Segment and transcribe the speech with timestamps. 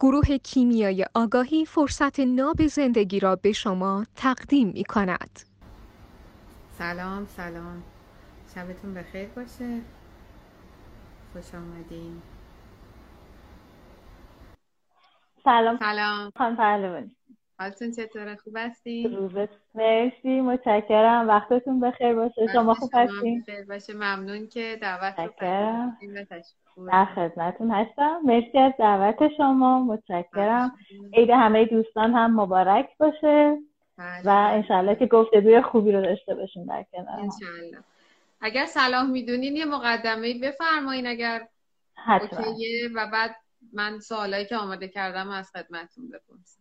[0.00, 5.40] گروه کیمیای آگاهی فرصت ناب زندگی را به شما تقدیم می کند.
[6.78, 7.82] سلام سلام.
[8.54, 9.80] شبتون بخیر باشه.
[11.32, 12.22] خوش آمدین.
[15.44, 15.78] سلام.
[15.78, 16.30] سلام.
[16.36, 17.16] خانم پهلوانی
[17.58, 20.40] حالتون چطوره؟ خوب هستین؟ روزت مرسی.
[20.40, 21.28] متشکرم.
[21.28, 22.46] وقتتون بخیر باشه.
[22.52, 23.94] شما خوب هستین؟ بخیر باشه.
[23.94, 25.90] ممنون که دعوت رو و
[26.86, 27.04] در.
[27.04, 28.20] خدمتتون هستم.
[28.24, 29.84] مرسی از دعوت شما.
[29.84, 30.72] متشکرم.
[31.12, 33.58] عید همه دوستان هم مبارک باشه.
[33.98, 34.22] بله.
[34.24, 37.20] و انشالله که گفتگوی خوبی رو داشته باشیم در کنار.
[37.20, 37.78] انشالله
[38.40, 41.40] اگر صلاح می‌دونین یه مقدمه بفرمایین اگر
[41.94, 42.46] حتما.
[42.46, 42.88] اوکیه.
[42.94, 43.36] و بعد
[43.72, 46.60] من سوالایی که آماده کردم از خدمتتون بپرسم.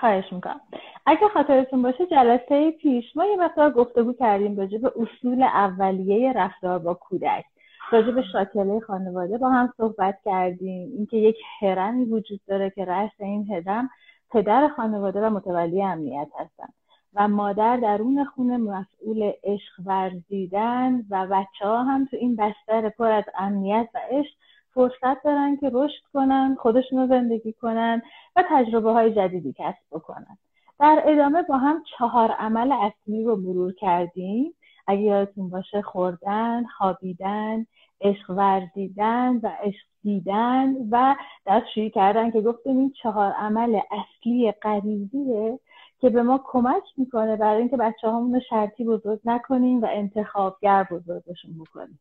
[0.00, 0.60] خواهش می‌کنم.
[1.06, 6.78] اگه خاطرتون باشه جلسه پیش ما یه مقدار گفتگو کردیم راجع به اصول اولیه رفتار
[6.78, 7.44] با کودک.
[7.92, 10.90] راجع به شاکله خانواده با هم صحبت کردیم.
[10.96, 13.90] اینکه یک هرمی وجود داره که رأس این هرم
[14.30, 16.68] پدر خانواده و متولی امنیت هستن
[17.14, 23.10] و مادر درون خونه مسئول عشق ورزیدن و بچه ها هم تو این بستر پر
[23.10, 24.34] از امنیت و عشق
[24.74, 28.02] فرصت دارن که رشد کنن خودشون رو زندگی کنن
[28.36, 30.38] و تجربه های جدیدی کسب بکنن.
[30.80, 34.54] در ادامه با هم چهار عمل اصلی رو مرور کردیم.
[34.88, 37.66] اگه یادتون باشه خوردن خوابیدن
[38.00, 45.58] عشق ورزیدن و عشق دیدن و دستشویی کردن که گفتیم این چهار عمل اصلی غریزیه
[46.00, 51.58] که به ما کمک می‌کنه برای اینکه بچه رو شرطی بزرگ نکنیم و انتخابگر بزرگشون
[51.58, 51.98] بکنیم.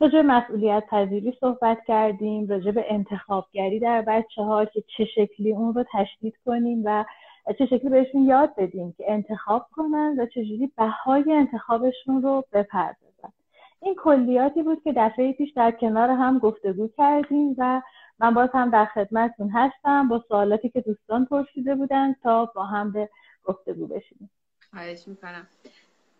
[0.00, 5.52] راجع به مسئولیت پذیری صحبت کردیم راجع به انتخابگری در بچه ها که چه شکلی
[5.52, 7.04] اون رو تشدید کنیم و
[7.52, 13.32] چه شکلی بهشون یاد بدیم که انتخاب کنن و چجوری بهای انتخابشون رو بپردازن.
[13.80, 17.82] این کلیاتی بود که دفعه پیش در کنار هم گفتگو کردیم و
[18.18, 22.92] من باز هم در خدمتتون هستم با سوالاتی که دوستان پرسیده بودن تا با هم
[22.92, 23.08] به
[23.44, 24.30] گفتگو بشیم
[24.70, 25.46] خواهش می‌کنم.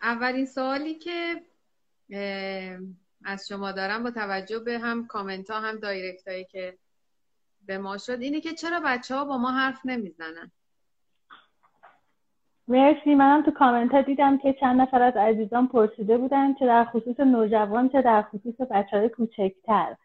[0.03, 1.43] اولین سوالی که
[3.25, 6.79] از شما دارم با توجه به هم کامنت ها هم دایرکت هایی که
[7.67, 10.51] به ما شد اینه که چرا بچه ها با ما حرف نمی‌زنن؟
[12.69, 13.15] مرسی.
[13.15, 17.21] منم تو کامنت ها دیدم که چند نفر از عزیزان پرسیده بودن چه در خصوص
[17.21, 19.97] نوجوان چه در خصوص بچه های کوچکتر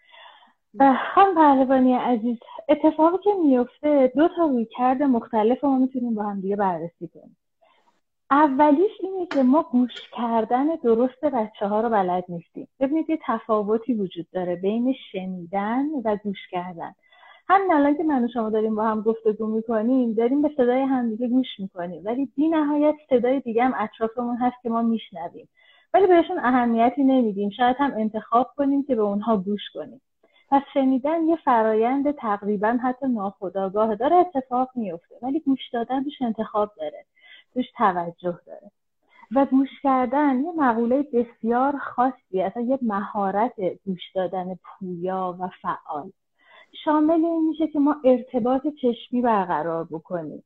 [0.79, 2.37] خانم پهلوانی عزیز
[2.69, 7.37] اتفاقی که میفته دو تا رویکرد مختلف ما می‌تونیم با هم دیگه بررسی کنیم.
[8.31, 12.67] اولیش اینه که ما گوش کردن درست بچه ها رو بلد نیستیم.
[12.79, 16.93] ببینید یه تفاوتی وجود داره بین شنیدن و گوش کردن.
[17.47, 21.27] همین الان که من و شما داریم با هم گفتگو می‌کنیم داریم به صدای همدیگه
[21.27, 22.01] گوش می‌کنیم.
[22.05, 25.49] ولی بی نهایت صدای دیگه هم اطرافمون هست که ما میشنویم.
[25.93, 27.49] ولی بهشون اهمیتی نمیدیم.
[27.49, 30.01] شاید هم انتخاب کنیم که به اونها گوش کنیم.
[30.49, 36.71] پس شنیدن یه فرایند تقریبا حتی ناخودآگاه داره اتفاق میفته ولی گوش دادن توش انتخاب
[36.77, 37.05] داره.
[37.53, 38.71] توش توجه داره.
[39.35, 43.53] و گوش کردن یه مقوله بسیار خاصی اصلا یه مهارت
[43.85, 46.11] گوش دادن پویا و فعال.
[46.83, 50.43] شامل این میشه که ما ارتباط چشمی برقرار بکنیم.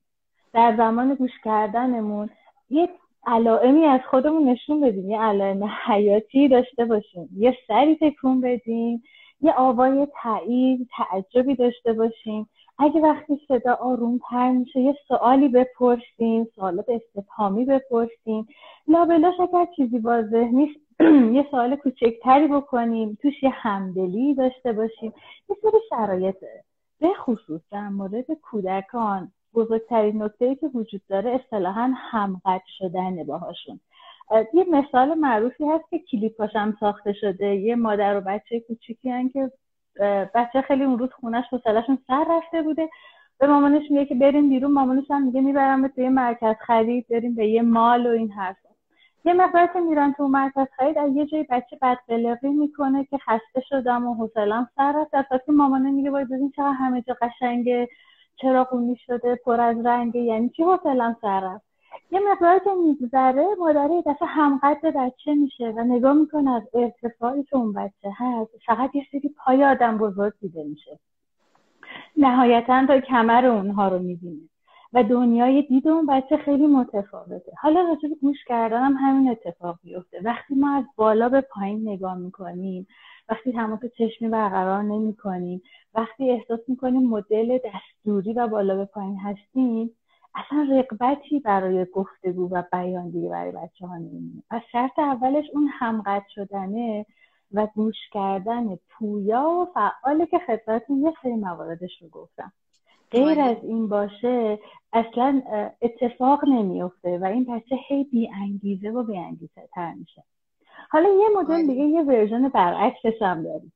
[0.53, 2.29] در زمان گوش کردنمون
[2.69, 2.89] یه
[3.25, 5.09] علائمی از خودمون نشون بدیم.
[5.09, 7.29] یه علائم حیاتی داشته باشیم.
[7.38, 9.03] یه سری تکون بدیم.
[9.41, 12.49] یه آوای تایید تعجبی داشته باشیم.
[12.79, 18.47] اگه وقتی صدا آروم تر میشه یه سوالی بپرسیم سوالات استفهامی بپرسیم.
[18.88, 20.87] لابلاش اگر چیزی واضح نیست
[21.38, 23.18] یه سوال کوچکتری بکنیم.
[23.22, 25.13] توش یه همدلی داشته باشیم.
[25.50, 26.35] یه سری شرایط
[27.00, 29.31] به خصوص در مورد کودکان.
[29.53, 33.80] بزرگترین نکته که وجود داره اصطلاحا همقد شدن باهاشون.
[34.53, 37.56] یه مثال معروفی هست که کلیپاش هم ساخته شده.
[37.56, 39.52] یه مادر و بچه کوچیکی هن که
[40.36, 42.90] بچه خیلی اون روز خونش حوصله‌شون سر رفته بوده.
[43.40, 44.72] به مامانش میگه که بریم بیرون.
[44.72, 48.66] مامانش هم میگه می‌برم به یه مرکز خرید بریم به یه مال و این حرفا.
[49.25, 53.61] یه مقدار که میرن تو مرکز خرید از یه جای بچه بدقلقی می‌کنه که خسته
[53.69, 55.11] شدم و حوصله‌ام سر رفت.
[55.11, 57.88] در که مامانه میگه وای ببین چقدر همه جا قشنگه
[58.35, 61.68] چراغونی شده پر از رنگه یعنی چی حوصله‌ام سر رفت؟
[62.12, 67.44] یه مقدار که میگذره مادره یه دفعه همقد بچه میشه و نگاه می‌کنه از ارتفاعی
[67.44, 71.00] که اون بچه هست فقط یه سری پای آدم بزرگ دیده میشه.
[72.18, 74.50] نهایتا تا کمر اونها رو می‌بینه.
[74.94, 77.51] و دنیای دید اون بچه خیلی متفاوته.
[77.62, 81.89] حالا راجع به گوش کردن هم همین اتفاق بیفته وقتی ما از بالا به پایین
[81.89, 82.88] نگاه می‌کنیم
[83.30, 85.62] وقتی تماس چشمی برقرار نمی کنیم
[85.94, 89.92] وقتی احساس می‌کنیم مدل دستوری و بالا به پایین هستیم
[90.36, 94.44] اصلا رقبتی برای گفتگو و بیان دیگه برای بچه ها نمیمونه.
[94.50, 97.06] پس شرط اولش اون همقد شدنه
[97.54, 102.51] و گوش کردن پویا و فعاله که خدمتتون یه سری مواردش رو گفتم.
[103.12, 104.59] غیر از این باشه
[104.94, 105.42] اصلا
[105.81, 110.24] اتفاق نمیفته و این بچه هی بی انگیزه و بی انگیزه تر میشه.
[110.89, 113.74] حالا یه مدل دیگه یه version برعکسش هم داریم.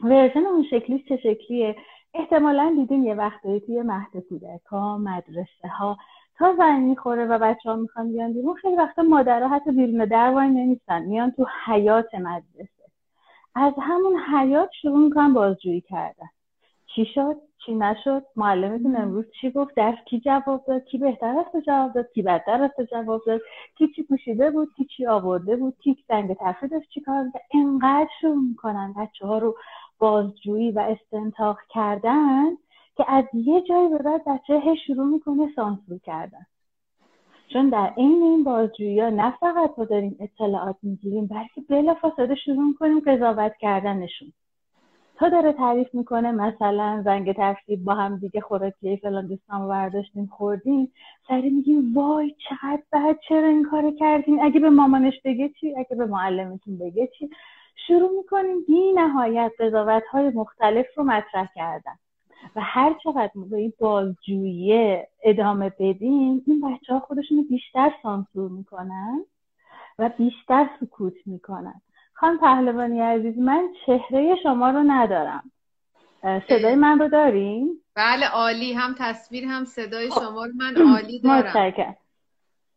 [0.00, 1.76] version اون شکلی چه شکلیه؟
[2.14, 5.96] احتمالا دیدیم یه وقتایی توی مهد کودک ها مدرسه ها
[6.38, 8.54] تا زنگ می‌خوره و بچه ها می‌خوان بیان بیرون.
[8.54, 12.84] خیلی وقتا مادرها حتی بیرون در وای نمیستن میان تو حیاط مدرسه.
[13.54, 16.28] از همون حیاط شروع می‌کنن بازجویی کردن.
[16.94, 21.66] چی شد؟ چی نشد؟ معلمتون امروز چی گفت؟ درس کی جواب داد؟ کی بهتر است
[21.66, 23.40] جواب داد؟ کی بدتر است جواب داد؟
[23.78, 27.24] کی چی پوشیده بود؟ کی چی آورده بود؟ کی زنگ تفریح داشت؟ چی کار
[27.54, 29.56] انقدر شروع می‌کنن بچه ها رو
[29.98, 32.46] بازجویی و استنتاق کردن
[32.96, 36.46] که از یه جایی به بعد بچه شروع می‌کنه سانسور کردن.
[37.52, 42.64] چون در عین این بازجویی ها نه فقط ما داریم اطلاعات می‌گیریم بلکه بلافاصله شروع
[42.64, 44.32] می‌کنیم قضاوت کردنشون.
[45.18, 50.92] تا داره تعریف می‌کنه مثلا زنگ تفریح با هم دیگه خوراکی فلان دوستان برداشتیم خوردیم.
[51.28, 55.96] سری میگیم وای چقدر بد چرا این کار کردیم اگه به مامانش بگه چی؟ اگه
[55.96, 57.30] به معلمتون بگه چی؟
[57.86, 61.96] شروع می‌کنیم بی نهایت قضاوت های مختلف رو مطرح کردن.
[62.56, 69.24] و هر چقدر به این بازجویی ادامه بدیم این بچه ها خودشون بیشتر سانسور می‌کنن
[69.98, 71.80] و بیشتر سکوت می‌کنن.
[72.20, 75.50] خان پهلوانی عزیز من چهره شما رو ندارم.
[76.48, 81.56] صدای من رو داریم؟ بله عالی هم تصویر هم صدای شما رو من عالی دارم.
[81.56, 81.96] متشکرم.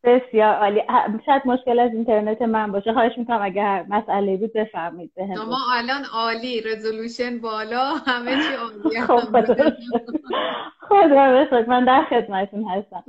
[0.04, 0.82] بسیار عالی.
[1.26, 2.94] شاید مشکل از اینترنت من باشه.
[2.94, 6.62] خواهش می‌کنم اگر مسئله بود بفرمایید به شما الان عالی.
[6.62, 7.94] رزولوشن بالا.
[8.08, 9.20] همه چی عالی خب
[10.80, 13.04] خدا بخواد من در خدمتون هستم.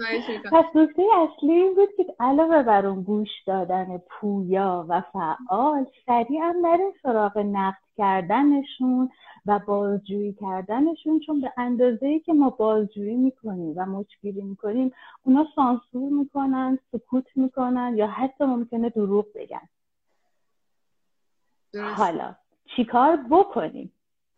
[0.52, 6.54] پس نکته اصلی این بود که علاوه بر اون گوش دادن پویا و فعال سریعا
[6.62, 9.10] نریم سراغ نقد کردنشون
[9.46, 14.92] و بازجویی کردنشون چون به اندازه ای که ما بازجویی می‌کنیم و مچگیری می‌کنیم
[15.22, 19.68] اونا سانسور می‌کنن سکوت می‌کنن یا حتی ممکنه دروغ بگن.
[21.96, 22.34] حالا
[22.76, 23.92] چیکار بکنیم؟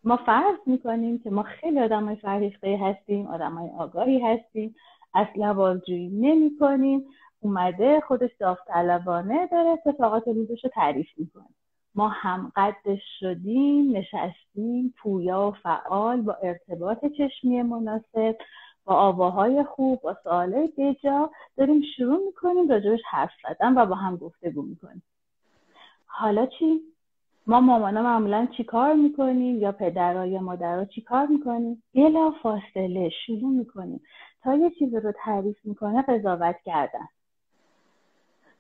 [0.04, 4.74] ما فرض می‌کنیم که ما خیلی آدم های فرهیخته هستیم آدم های آگاهی هستیم
[5.14, 7.04] اصلا بازجویی نمی کنیم
[7.40, 11.48] اومده خودش داوطلبانه داره اتفاقات روزش رو تعریف می‌کنه.
[11.94, 18.36] ما هم قدش شدیم نشستیم پویا و فعال با ارتباط چشمی مناسب
[18.84, 24.16] با آواهای خوب با سوالای بجا داریم شروع می‌کنیم راجبش حرف زدن و با هم
[24.16, 25.02] گفتگو می‌کنیم.
[26.06, 26.80] حالا چی؟
[27.46, 33.10] ما مامانا معمولا چی کار می‌کنیم؟ یا پدرها یا مادرها چی کار می‌کنیم؟ بلا فاصله
[33.26, 34.00] شروع می‌کنیم.
[34.42, 37.08] تا یه چیزی رو تعریف می‌کنه قضاوت کردن.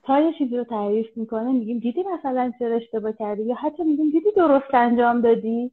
[0.04, 4.10] تا یه چیزی رو تعریف می‌کنه میگیم دیدی مثلا چرا اشتباه کردی؟ یا حتی میگیم
[4.10, 5.70] دیدی درست انجام دادی؟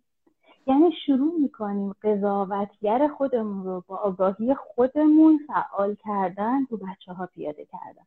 [0.68, 7.66] یعنی شروع می‌کنیم قضاوتگر خودمون رو با آگاهی خودمون فعال کردن تو بچه ها پیاده
[7.66, 8.06] کردن.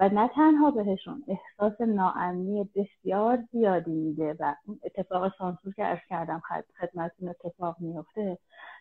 [0.00, 4.54] و نه تنها بهشون احساس ناامنی بسیار زیادی میده و
[4.84, 6.42] اتفاق سانسور که ارز کردم
[6.80, 8.38] خدمتون اتفاق میفته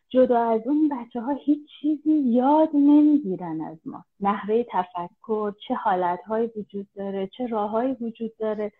[0.09, 4.03] جدا از اون بچه ها هیچ چیزی یاد نمی‌گیرن از ما.
[4.19, 8.71] نحوه تفکر چه حالتهایی وجود داره چه راههایی وجود داره.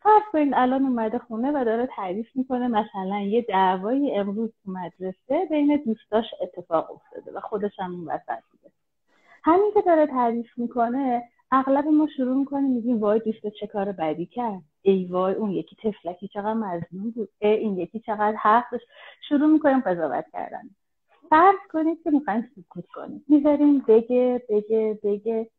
[0.00, 5.46] فرض کنید الان اومده خونه و داره تعریف می‌کنه مثلا یه دعوایی امروز تو مدرسه
[5.50, 8.72] بین دوستاش اتفاق افتاده و خودش هم اون وسط بوده.
[9.44, 14.26] همین که داره تعریف می‌کنه اغلب ما شروع می‌کنیم میگیم وای دوست چه کار بدی
[14.26, 14.62] کرد.
[14.86, 18.80] ای وای اون یکی تفلکی چقدر مظلوم بود ای این یکی چقدر حق
[19.28, 20.62] شروع می‌کنیم قضاوت کردن.
[21.30, 23.24] فرض کنید که می‌خوایم سکوت کنیم.
[23.28, 25.50] می‌ذاریم بگه بگه بگه.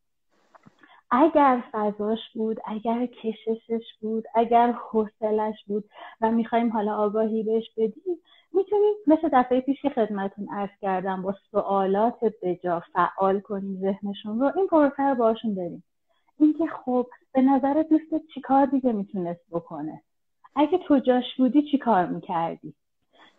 [1.12, 5.84] اگر فضاش بود اگر کششش بود اگر حوصلش بود
[6.22, 8.20] و می‌خوایم حالا آگاهی بهش بدیم
[8.54, 14.52] می‌تونیم مثل دفعه پیش که خدمتون عرض کردم با سوالات بجا فعال کنیم ذهنشون رو.
[14.56, 15.84] این پروسه رو باشون بریم.
[16.40, 20.02] اینکه خب به نظر دوستت چیکار دیگه می‌تونست بکنه؟
[20.56, 22.74] اگه تو جاش بودی چی کار می‌کردی؟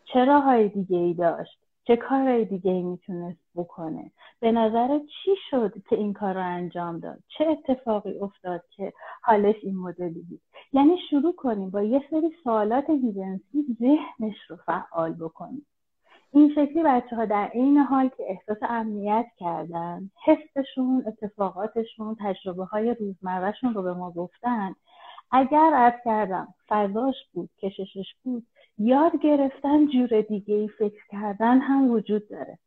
[0.04, 5.72] چه راههای دیگه ای داشت؟ چه کارهای دیگه ای می‌تونست بکنه؟ به نظر چی شد
[5.88, 10.40] که این کار رو انجام داد؟ چه اتفاقی افتاد که حالش این مدلی بود؟
[10.72, 15.66] یعنی شروع کنیم با یه سری سوالات جنسی ذهنش رو فعال بکنیم.
[16.32, 22.94] این شکلی بچه ها در این حال که احساس امنیت کردن حسشون اتفاقاتشون تجربه های
[22.94, 24.74] روزمرهشون رو به ما گفتن
[25.30, 28.46] اگر عرض کردم فضاش بود کششش بود
[28.78, 32.58] یاد گرفتن جور دیگه ای فکر کردن هم وجود داره.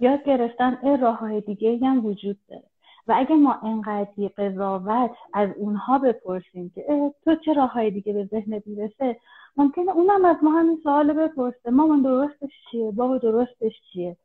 [0.00, 2.64] یاد گرفتن ای راه های دیگه هم وجود داره.
[3.08, 8.24] و اگه ما انقدری قضاوت از اونها بپرسیم که تو چه راه های دیگه به
[8.24, 9.16] ذهن می‌رسه؟
[9.56, 11.70] ممکنه اونم از ما همین سوال بپرسه.
[11.70, 14.16] مامان درستش چیه؟ بابا درستش چیه؟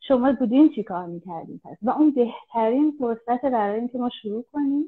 [0.00, 4.84] شما بودین چی کار می‌کردین پس؟ و اون بهترین فرصت برای اینکه ما شروع کنیم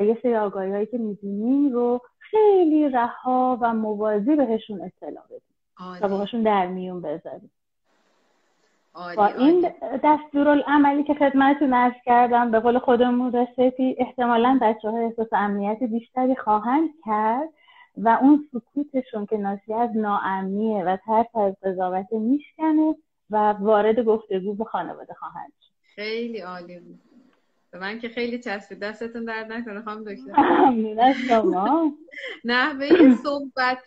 [0.00, 5.40] و یه سری آگاهی هایی که می‌دونیم رو خیلی رها و موازی بهشون اطلاع بدیم.
[6.02, 7.50] و باهاشون در میون بذاریم.
[9.16, 9.70] با این
[10.04, 16.36] دستورالعملی که خدمتتون ارز کردم به قول خودمون رسیپی احتمالا بچه ها احساس امنیت بیشتری
[16.36, 17.48] خواهند کرد.
[18.04, 22.96] و اون سکوتشون که ناشی از ناامنیه و ترس از قضاوت میشکنه
[23.30, 25.72] و وارد گفتگو به خانواده خواهند شد.
[25.94, 27.00] خیلی عالی بود.
[27.70, 28.78] به من که خیلی چسبید.
[28.78, 31.12] دستتون درد نکنه خانم دکتر.
[31.28, 31.92] شما.
[32.44, 33.78] نحوه صحبت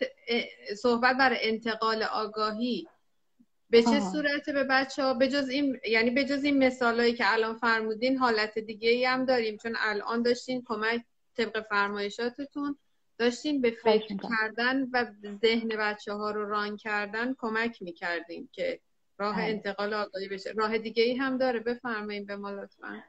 [0.76, 2.88] صحبت برای انتقال آگاهی
[3.70, 7.32] به چه صورته به بچه ها به جز این یعنی به جز این مثالایی که
[7.32, 9.56] الان فرمودین حالت دیگه ای هم داریم.
[9.56, 11.02] چون الان داشتین کمک
[11.36, 12.76] طبق فرمایشاتتون
[13.18, 15.04] داشتین به فکر کردن و
[15.42, 18.80] ذهن بچه ها رو ران کردن کمک می‌کردین که
[19.18, 19.44] راه بله.
[19.44, 20.50] انتقال آگاهی بشه.
[20.56, 21.60] راه دیگه ای هم داره.
[21.60, 23.02] بفرمایید به ما لطفا.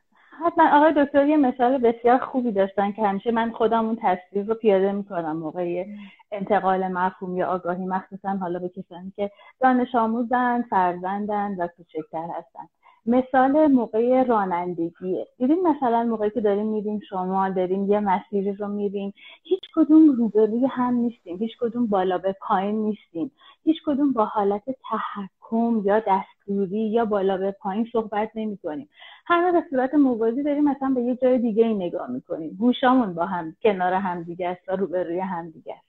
[0.45, 4.55] حتما آقای دکتر یه مثال بسیار خوبی داشتن که همیشه من خودم اون تصویر رو
[4.55, 5.85] پیاده می‌کنم موقع
[6.31, 12.67] انتقال مفهوم یا آگاهی مخصوصا حالا به کسانی که دانش آموزن فرزندن و کوچکتر هستن.
[13.05, 19.13] مثال موقع رانندگیه دیدیم مثلا موقعی که داریم میریم شمال داریم یه مسیری رو میریم
[19.43, 23.31] هیچ کدوم روبروی هم نیستیم هیچ کدوم بالا به پایین نیستیم.
[23.63, 28.89] هیچ کدوم با حالت تحکم یا دستوری یا بالا به پایین صحبت نمی کنیم
[29.25, 32.57] همه به صورت موازی داریم مثلا به یه جای دیگه ای نگاه می‌کنیم.
[32.59, 35.85] گوشامون با هم کنار هم دیگه است و روبروی هم دیگه است.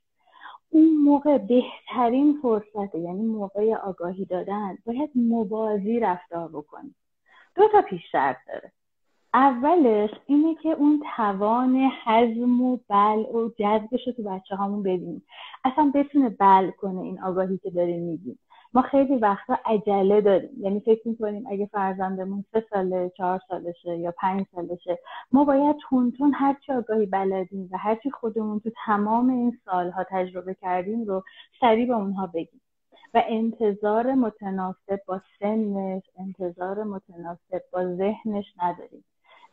[0.71, 6.95] اون موقع بهترین فرصته یعنی موقع آگاهی دادن باید موازی رفتار بکنیم.
[7.57, 8.73] دو تا پیش شرط داره.
[9.35, 15.23] اولش اینه که اون توان حزم و بل و جذبش رو تو بچه هامون ببینیم.
[15.65, 18.39] اصلا بتونه بل کنه این آگاهی که داریم میگیم.
[18.75, 20.51] ما خیلی وقتا عجله داریم.
[20.61, 24.99] یعنی فکر می‌کنیم اگه فرزندمون سه ساله چهار سالشه یا پنج سالشه
[25.33, 30.55] ما باید تون تون هرچی آگاهی بلدیم و هرچی خودمون تو تمام این سالها تجربه
[30.55, 31.23] کردیم رو
[31.61, 32.61] سریع به اونها بگیم.
[33.17, 39.05] و انتظار متناسب با سنش انتظار متناسب با ذهنش نداریم.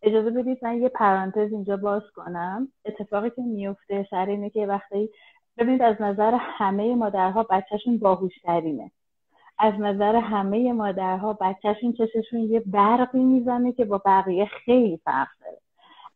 [0.02, 2.68] اجازه بدید من یه پرانتز اینجا باز کنم.
[2.86, 5.10] اتفاقی که میفته سر اینه که وقتی
[5.58, 8.92] ببینید از نظر همه مادرها بچهشون باهوشترینه.
[9.60, 15.63] از نظر همه مادرها بچهشون چششون یه برقی می‌زنه که با بقیه خیلی فرق داره.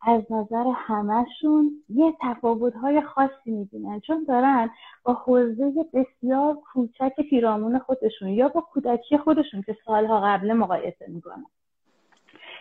[0.01, 4.69] از نظر همهشون یه تفاوتهای خاصی می‌بینن چون دارن
[5.03, 11.45] با حوزه بسیار کوچک پیرامون خودشون یا با کودکی خودشون که سالها قبل مقایسه می‌کنن.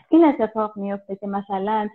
[0.08, 1.88] این اتفاق میفته که مثلا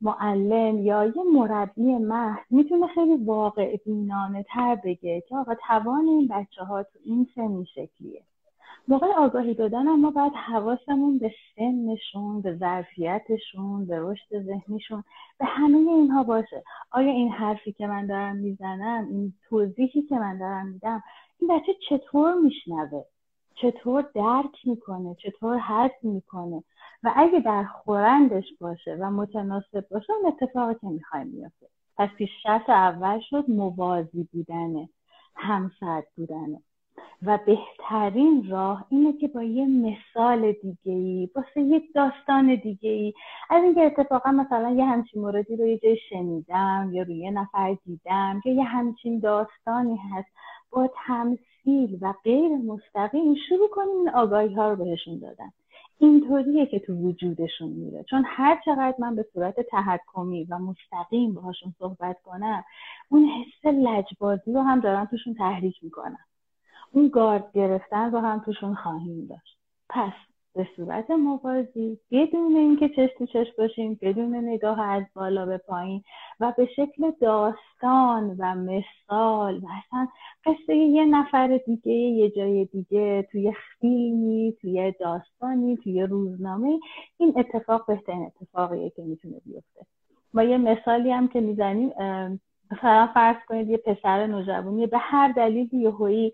[0.00, 6.28] معلم یا یه مربی مهد می‌تونه خیلی واقع بینانه تر بگه که آقا توان این
[6.28, 8.22] بچه ها تو این سن شکلیه.
[8.88, 15.04] موقع آگاهی دادن ما باید حواسمون به سنشون به ظرفیتشون به رشد ذهنیشون
[15.38, 16.62] به همه اینها باشه.
[16.90, 21.02] آیا این حرفی که من دارم می‌زنم این توضیحی که من دارم میدم
[21.40, 23.04] این بچه چطور میشنوه؟
[23.54, 26.64] چطور درک می‌کنه؟ چطور حرف می‌کنه؟
[27.02, 32.30] و اگه در خورندش باشه و متناسب باشه اون اتفاقی که می‌خوایم میافته پس پیش
[32.42, 34.88] شرط اول شد موازی بودنه
[35.34, 36.62] همسد بودنه.
[37.22, 43.14] و بهترین راه اینه که با یه مثال دیگه ای با یه داستان دیگه ای
[43.50, 47.76] از اینکه اتفاقا مثلا یه همچین موردی رو یه جای شنیدم یا روی یه نفر
[47.84, 50.28] دیدم یا یه همچین داستانی هست
[50.70, 55.50] با تمثیل و غیر مستقیم شروع کنیم این آگاهی ها رو بهشون دادن.
[55.98, 58.04] اینطوریه که تو وجودشون میره.
[58.10, 62.64] چون هر چقدر من به صورت تحکمی و مستقیم باهاشون صحبت کنم
[63.08, 66.18] اون حس لجبازی رو هم دارن توشون تحریک می‌کنن.
[66.94, 69.58] اون گارد گرفتن رو هم توشون خواهیم داشت.
[69.88, 70.12] پس
[70.54, 76.02] به صورت موازی بدون اینکه چش تو چش باشیم بدون نگاه از بالا به پایین
[76.40, 80.08] و به شکل داستان و مثال و اصلا
[80.44, 86.80] قصه یه نفر دیگه یه جای دیگه توی فیلمی توی داستانی توی روزنامه
[87.18, 89.86] این اتفاق بهترین اتفاقیه که می‌تونه بیفته.
[90.34, 91.92] ما یه مثالی هم که می‌زنیم
[92.70, 96.32] مثلا فرض کنید یه پسر نوجوانی به هر دلیلی یهویی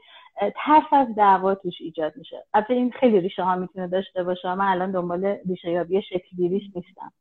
[0.57, 2.45] ترس از دعوا توش ایجاد میشه.
[2.55, 7.13] البته این خیلی ریشه ها می‌تونه داشته باشه من الان دنبال ریشه یابی شکلگیریش نیستم.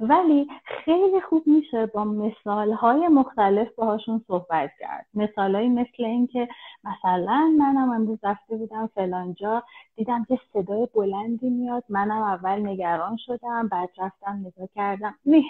[0.00, 5.06] ولی خیلی خوب میشه با مثال های مختلف باهاشون صحبت کرد.
[5.14, 6.48] مثال های مثل اینکه
[6.84, 9.62] مثلا منم امروز رفته بودم فلانجا
[9.96, 15.14] دیدم که صدای بلندی میاد منم اول نگران شدم بعد رفتم نگاه کردم.
[15.24, 15.44] این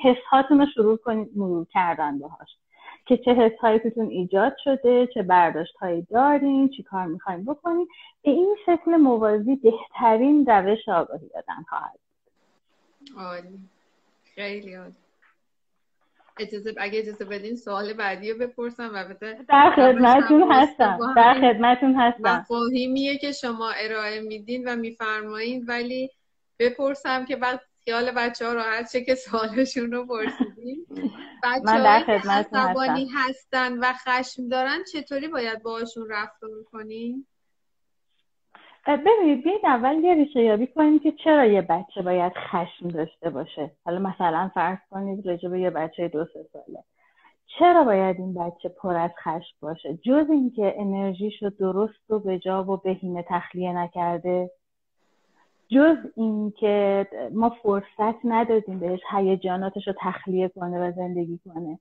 [0.50, 2.48] رو شروع کنید مرور کردن باهاش.
[3.06, 7.86] که چه حس توتون ایجاد شده چه برداشت هایی دارین چی کار می‌خوایم بکنیم
[8.22, 11.98] به این شکل موازی بهترین روش آگاهی دادن خواهد
[13.16, 13.71] عالی.
[14.34, 14.94] خیلی عالی.
[16.38, 19.14] اجازه اگه اجازه بدین سوال بعدی رو بپرسم و
[19.48, 20.98] در خدمتون هستم.
[21.16, 22.38] در خدمتون هستم.
[22.38, 26.10] مفاهیمیه که شما ارائه میدین و میفرمایین ولی
[26.58, 30.86] بپرسم که بعد خیال بچه ها راحت چه که سوالشون رو پرسیدیم
[31.44, 37.26] بچه های عصبانی هستن و خشم دارن چطوری باید باشون رفتار کنیم؟
[38.86, 43.70] ببینید بیاید اول یه ریشه یابی کنیم که چرا یه بچه باید خشم داشته باشه.
[43.84, 46.78] حالا مثلا فرض کنید راجع یه بچه دو سه ساله.
[47.58, 52.64] چرا باید این بچه پر از خشم باشه؟ جز اینکه انرژیشو درست و به جا
[52.64, 54.50] و بهینه تخلیه نکرده.
[55.68, 61.78] جز اینکه ما فرصت ندادیم بهش هیجاناتش رو تخلیه کنه و زندگی کنه.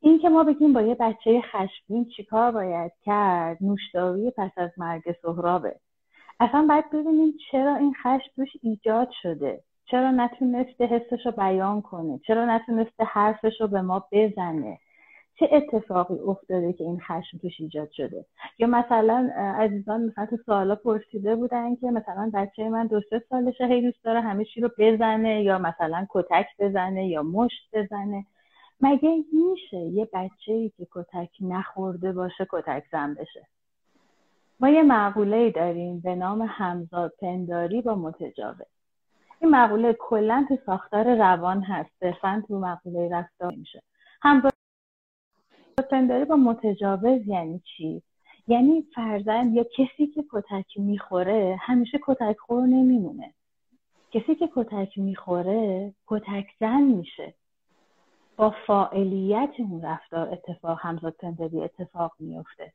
[0.00, 5.02] این که ما بگیم با یه بچه خشمگین چیکار باید کرد نوشداوی پس از مرگ
[5.22, 5.76] سهرابه.
[6.40, 9.60] اصلا باید ببینیم چرا این خشم توش ایجاد شده.
[9.90, 12.20] چرا نتونسته حسش رو بیان کنه.
[12.26, 14.78] چرا نتونسته حرفش رو به ما بزنه.
[15.38, 18.24] چه اتفاقی افتاده که این خشم توش ایجاد شده؟
[18.58, 23.66] یا مثلا عزیزان مثلا تو سوالا پرسیده بودن که مثلا بچه من دو سه سالشه
[23.66, 28.26] هی دوست داره همه چی رو بزنه یا مثلا کتک بزنه یا مشت بزنه.
[28.80, 33.46] مگه میشه یه بچه ای که کتک نخورده باشه کتک زن بشه؟
[34.60, 38.66] ما یه مقوله داریم به نام همزاد پنداری با متجاوز.
[39.40, 41.90] این مقوله کلا تو ساختار روان هست.
[42.00, 43.82] صرفا تو مقوله رفتار میشه.
[44.22, 44.52] همزاد
[45.90, 48.02] پنداری با متجاوز یعنی چی؟
[48.46, 53.34] یعنی فرزند یا کسی که کتک می‌خوره همیشه کتک خور نمیمونه.
[54.10, 57.34] کسی که کتک می‌خوره کتک زن میشه.
[58.36, 62.72] با فاعلیت اون رفتار اتفاق همزاد پنداری اتفاق میفته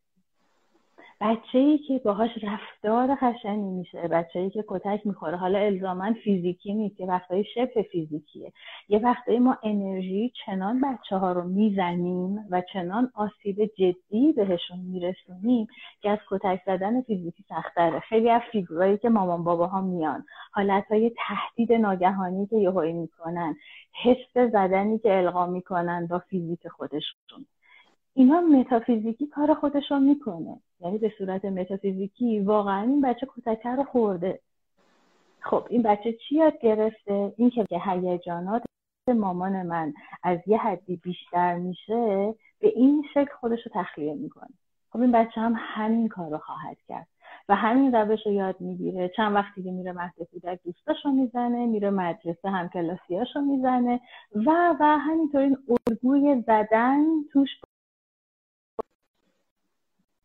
[1.21, 5.37] بچه ای که باهاش رفتار خشنی میشه بچه ای که کتک می‌خوره.
[5.37, 8.51] حالا الزاما فیزیکی نیست یه وقتایی شبه فیزیکیه.
[8.89, 15.67] یه وقتایی ما انرژی چنان بچه ها رو می‌زنیم و چنان آسیب جدی بهشون میرسونیم
[16.01, 21.11] که از کتک زدن فیزیکی سختره خیلی از فیگورایی که مامان بابا ها میان حالتهای
[21.27, 23.55] تهدید ناگهانی که یهویی می‌کنن
[24.03, 27.45] حس زدنی که القا می‌کنن با فیزیک خودشون.
[28.19, 30.59] اینا متافیزیکی کار خودش رو می‌کنه.
[30.79, 34.39] یعنی به صورت متافیزیکی واقعا این بچه کتکه رو خورده.
[35.39, 38.63] خب این بچه چی یاد گرفته؟ این که هیجانات
[39.07, 44.49] مامان من از یه حدی بیشتر میشه به این شکل خودش رو تخلیه می‌کنه.
[44.89, 47.07] خب این بچه هم همین کار رو خواهد کرد
[47.49, 49.11] و همین روش رو یاد می‌گیره.
[49.15, 53.99] چند وقتی که میره مهد کودک دوستاش رو می‌زنه میره مدرسه هم کلاسیاش رو می‌زنه
[54.35, 57.49] و و همینطور این الگوی زدن توش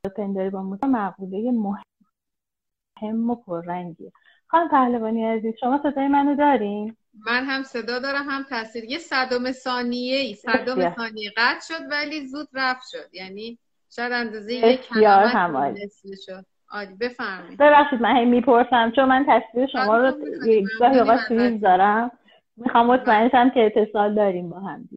[0.08, 4.12] پنداری با موسا مقوله مهم و پررنگیه.
[4.46, 8.84] خانم پهلوانی عزیز شما صدای منو دارین؟ من هم صدا دارم هم تاثیر.
[8.84, 13.14] یه صدم ثانیه ای صدم ثانیه قطع شد ولی زود رفت شد.
[13.14, 13.58] یعنی
[13.90, 15.72] شاید اندازه یک کلمه
[16.26, 16.44] شد.
[16.70, 17.58] آدی بفرمایید.
[17.58, 20.12] ببخشید من هی می‌پرسم چون من تصویر شما رو
[20.80, 22.10] گاهی اوقات سویز دارم.
[22.56, 24.88] می‌خوام مطمئنشم که اتصال داریم با هم.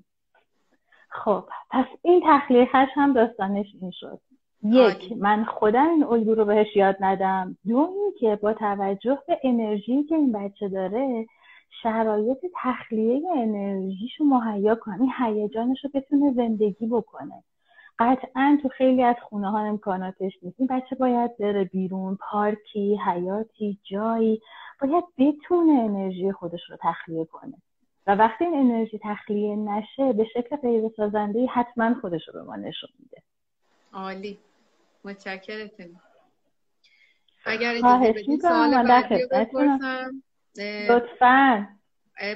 [1.10, 4.20] خب پس این تخلیقش هم داستانش این شد.
[4.63, 7.58] یک من خودم این الگو رو بهش یاد ندم.
[7.67, 11.26] دو اینکه با توجه به انرژی که این بچه داره
[11.84, 17.43] شرایط تخلیه انرژیشو مهیا کنه این هیجانش رو بتونه زندگی بکنه.
[18.00, 20.56] قطعا تو خیلی از خونه ها امکاناتش نیست.
[20.60, 24.41] این بچه باید بره بیرون پارکی حیاتی جایی
[24.82, 27.54] باید بتونه انرژی خودش رو تخلیه کنه.
[28.08, 32.56] و وقتی این انرژی تخلیه نشه به شکل غیر سازنده حتما خودش رو به ما
[32.56, 33.24] نشون میده.
[33.93, 34.38] عالی.
[35.08, 36.00] متشکرتون.
[37.46, 40.24] اگر اجازه بدید سوال بعدی بپرسم
[40.89, 41.67] لطفا.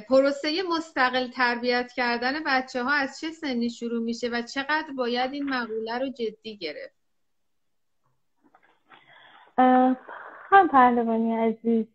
[0.09, 5.49] پروسه مستقل تربیت کردن بچه ها از چه سنی شروع میشه و چقدر باید این
[5.49, 7.01] مقوله رو جدی گرفت؟
[10.49, 11.85] خانم پهلوانی عزیز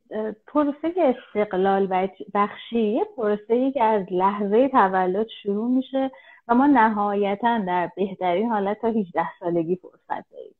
[0.46, 6.10] پروسه استقلال بخشی یه پروسه که از لحظه تولد شروع میشه
[6.48, 10.55] و ما نهایتا در بهترین حالت تا 18 سالگی فرصت داریم.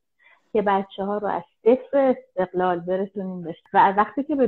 [0.57, 4.47] که بچه ها رو از صفر استقلال برسونیم بشه و وقتی که به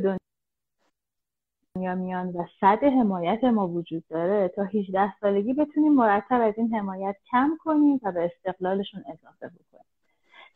[1.75, 6.75] دنیا میان و صد حمایت ما وجود داره تا 18 سالگی بتونیم مرتب از این
[6.75, 9.85] حمایت کم کنیم و به استقلالشون اضافه بکنیم.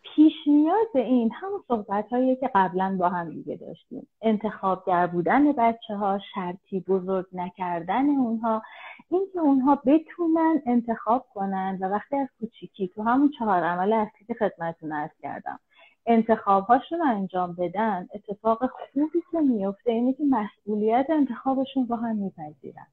[0.03, 4.07] پیش نیاز این همون صحبت هایی که قبلا با هم دیگه داشتیم.
[4.21, 8.61] انتخابگر بودن بچه ها شرطی بزرگ نکردن اونها
[9.09, 11.77] اینکه اونها بتونن انتخاب کنن.
[11.81, 15.59] و وقتی از کوچیکی تو همون چهار عمل اصلی که خدمتتون ارز کردم
[16.05, 22.87] انتخاب هاشون انجام بدن اتفاق خوبی که میفته اینه که مسئولیت انتخابشون رو هم میپذیرن.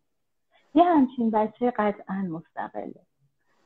[0.74, 3.09] یه همچین بچه قطعا مستقله.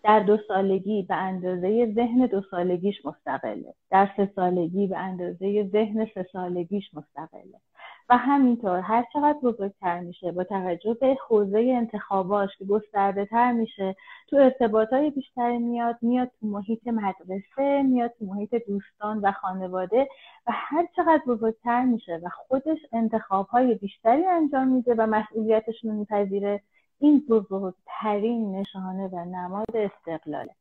[0.04, 3.74] در دو سالگی به اندازه ذهن دو سالگیش مستقله.
[3.90, 7.60] در سه سالگی به اندازه ذهن سه سالگیش مستقله.
[8.08, 13.96] و همینطور هر چقدر بزرگتر میشه با توجه به حوزه انتخاباش که گسترده تر میشه
[14.28, 20.08] تو ارتباط های بیشتری میاد میاد تو محیط مدرسه میاد تو محیط دوستان و خانواده
[20.46, 25.96] و هر چقدر بزرگتر میشه و خودش انتخاب های بیشتری انجام میده و مسئولیتشون رو
[25.96, 26.60] میپذیره.
[27.04, 30.54] این بزرگترین نشانه و نماد استقلاله.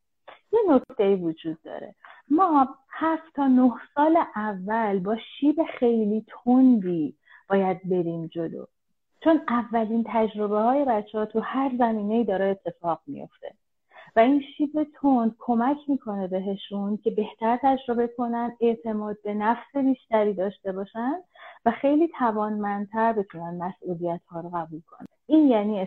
[0.52, 1.96] یه نکته وجود داره.
[2.30, 7.16] ما هفت تا نه سال اول با شیب خیلی تندی
[7.50, 8.66] باید بریم جلو.
[9.24, 13.54] چون اولین تجربه های بچه ها تو هر زمینه داره اتفاق میفته
[14.16, 20.34] و این شیب تند کمک می‌کنه بهشون که بهتر تجربه کنن اعتماد به نفس بیشتری
[20.34, 21.14] داشته باشن
[21.66, 25.08] و خیلی توانمندتر بتونن مسئولیت ها رو قبول کنن.
[25.28, 25.80] این یعنی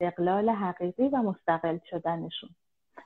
[0.00, 2.50] استقلال حقیقی و مستقل شدنشون.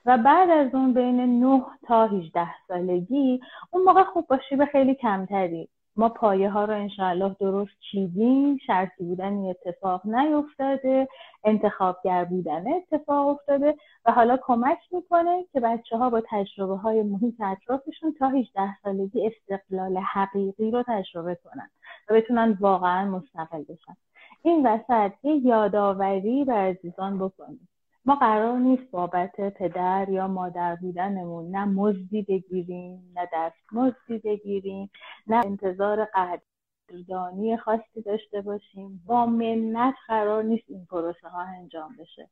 [0.05, 4.94] و بعد از اون بین 9 تا 18 سالگی اون موقع خوب باشی به خیلی
[4.94, 5.68] کمتری.
[5.96, 8.59] ما پایه ها رو انشاءالله درست چیدیم.
[8.66, 11.09] شرطی بودن اتفاق نیفتاده.
[11.44, 13.76] انتخابگر بودن اتفاق افتاده.
[14.05, 19.26] و حالا کمک می‌کنه که بچه ها با تجربه های محیط اطرافشون تا 18 سالگی
[19.26, 21.70] استقلال حقیقی رو تجربه کنن
[22.11, 23.96] و بتونن واقعا مستقل بشن.
[24.42, 27.68] این وسط یه یادآوری به عزیزان بکنیم
[28.05, 34.90] ما قرار نیست بابت پدر یا مادر بودنمون نه مزدی بگیریم نه دست مزدی بگیریم
[35.26, 39.03] نه انتظار قدردانی خاصی داشته باشیم.
[39.07, 42.29] با منت قرار نیست این پروسه ها انجام بشه.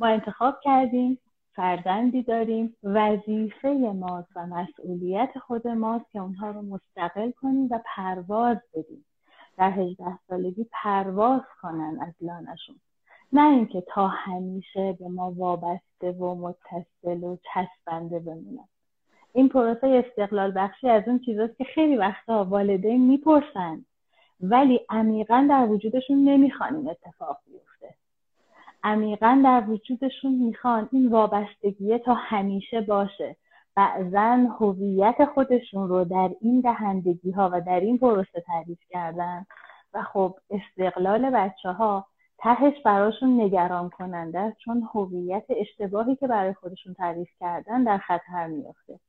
[0.00, 1.18] ما انتخاب کردیم
[1.54, 8.56] فرزندی داریم وظیفه ماست و مسئولیت خود ماست که اونها رو مستقل کنیم و پرواز
[8.74, 9.04] بدیم.
[9.58, 12.76] در هجده سالگی پرواز کنن از لانشون
[13.32, 18.68] نه اینکه تا همیشه به ما وابسته و متصل و چسبنده بمونن.
[19.32, 23.84] این پروسه استقلال بخشی از اون چیزاست که خیلی وقتا والدین می‌پرسن
[24.40, 27.94] ولی عمیقا در وجودشون نمی‌خوان این اتفاق بیفته.
[28.82, 33.36] عمیقا در وجودشون می‌خوان این وابستگیه تا همیشه باشه.
[33.78, 39.46] بعضا هویت خودشون رو در این دهندگی ها و در این پروسه تعریف کردن
[39.94, 42.06] و خب استقلال بچه ها
[42.38, 49.00] تهش براشون نگران کننده چون هویت اشتباهی که برای خودشون تعریف کردن در خطر میافته.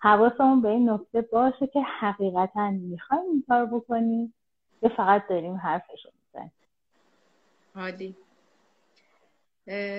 [0.00, 4.34] حواسمون به این نکته باشه که حقیقتا می‌خوایم این کار بکنیم
[4.82, 6.52] یا فقط داریم حرفشون می‌زنیم.
[7.76, 8.16] عالی.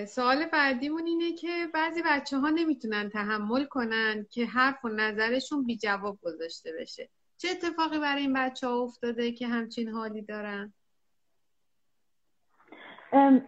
[0.08, 5.78] سوال بعدیمون اینه که بعضی بچه ها نمی‌تونن تحمل کنن که حرف و نظرشون بی
[5.78, 7.10] جواب گذاشته بشه.
[7.38, 10.74] چه اتفاقی برای این بچه ها افتاده که همچین حالی دارن؟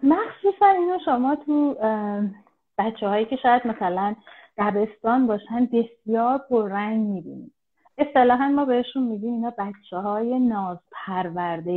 [0.04, 1.74] مخصوصا اینو شما تو
[2.78, 4.16] بچه هایی که شاید مثلا
[4.58, 7.54] دبستان باشن بسیار پررنگ می‌بینید.
[7.98, 11.72] اصطلاحا ما بهشون میگیم اینا بچه های ناز پرورده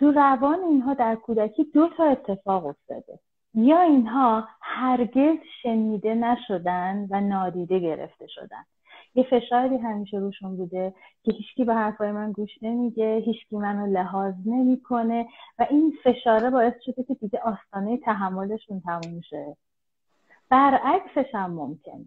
[0.00, 3.18] دو روان اینها در کودکی دو تا اتفاق افتاده.
[3.54, 8.64] یا اینها هرگز شنیده نشدن و نادیده گرفته شدن.
[9.14, 14.34] یه فشاری همیشه روشون بوده که هیچکی به حرفای من گوش نمیگه هیچکی منو لحاظ
[14.46, 15.26] نمی‌کنه
[15.58, 19.56] و این فشاره باعث شده که دیگه آستانه تحملشون تموم شه.
[20.50, 22.06] برعکسش هم ممکنه.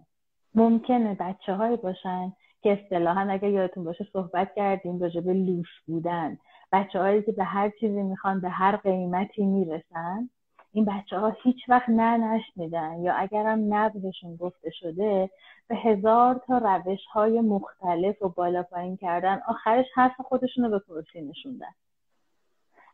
[0.56, 6.38] ممکنه بچه های باشن که اصطلاحا اگر یادتون باشه صحبت کردیم راجع به لوس بودن.
[6.74, 10.30] بچه هایی که به هر چیزی می‌خوان به هر قیمتی می‌رسن
[10.72, 15.30] این بچه ها هیچ وقت نه نشنیدن یا اگرم نه بهشون گفته شده
[15.68, 19.42] به هزار تا روش های مختلف و بالا پایین کردن.
[19.48, 21.74] آخرش حرف خودشون رو به کرسی نشوندن.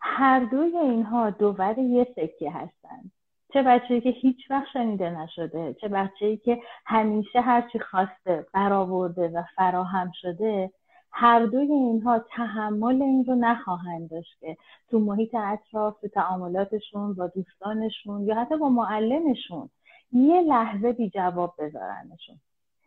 [0.01, 3.11] هر دوی اینها دوور یه سکه هستن.
[3.53, 9.43] چه بچه‌ای که هیچ وقت شنیده نشده چه بچه‌ای که همیشه هرچی خواسته برآورده و
[9.55, 10.71] فراهم شده
[11.11, 14.57] هر دوی اینها تحمل این رو نخواهند داشت که
[14.91, 19.69] تو محیط اطراف تو تعاملاتشون با دوستانشون یا حتی با معلمشون
[20.11, 22.35] یه لحظه بی جواب بذارنشون.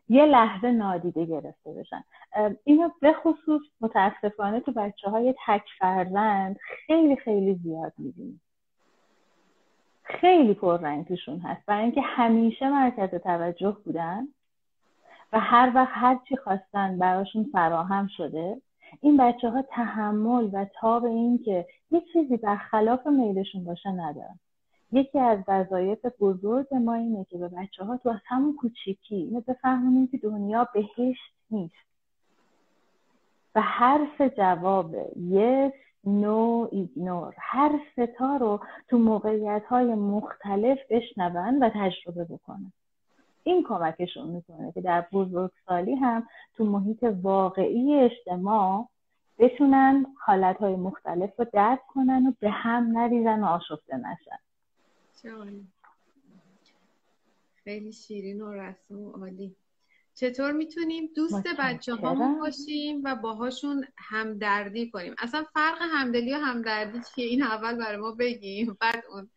[0.09, 2.05] یه لحظه نادیده گرفته بشن.
[2.65, 8.41] اینو به خصوص متاسفانه تو بچه های تک فرزند خیلی خیلی زیاد می‌بینیم.
[10.03, 11.67] خیلی پررنگ هست.
[11.67, 14.29] برای اینکه همیشه مرکز توجه بودن.
[15.33, 18.61] و هر وقت هر چی خواستن براشون فراهم شده
[19.01, 24.39] این بچه ها تحمل و تاب این که یه چیزی برخلاف میلشون باشه ندارن.
[24.93, 29.41] یکی از وظایف بزرگ ما اینه که به بچه ها تو از همون کوچیکی اینو
[29.41, 31.75] بفهمونیم که دنیا بهشت نیست.
[33.55, 35.73] و حرف جواب yes
[36.07, 42.73] no ignore هر ستا رو تو موقعیت های مختلف بشنون و تجربه بکنن.
[43.45, 48.89] این کمکشون می‌کنه که در بزرگسالی هم تو محیط واقعی اجتماع
[49.39, 54.39] بتونن حالتهای مختلف رو درک کنن و به هم نریزن و آشفته نشن.
[57.65, 59.57] خیلی شیرین و رسم و عالی.
[60.15, 67.01] چطور می‌تونیم دوست بچه هامون باشیم و باهاشون همدردی کنیم؟ اصلا فرق همدلی و همدردی
[67.15, 69.31] چیه؟ این اول برای ما بگیم بعد اون.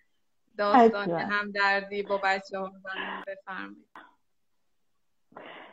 [0.58, 2.72] داستان همدردی با بچه ها
[3.28, 3.86] بفرمایید.